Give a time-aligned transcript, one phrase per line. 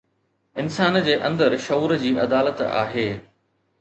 [0.61, 3.09] انسان جي اندر شعور جي عدالت آهي